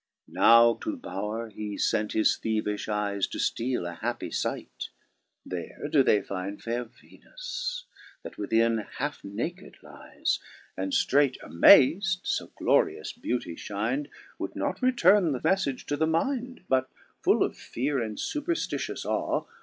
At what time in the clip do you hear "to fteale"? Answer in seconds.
3.27-3.87